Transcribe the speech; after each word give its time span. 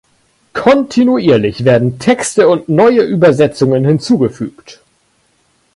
Kontinuierlich 0.55 1.63
werden 1.63 1.99
Texte 1.99 2.47
und 2.49 2.67
neue 2.69 3.03
Übersetzungen 3.03 3.85
hinzugefügt. 3.85 4.81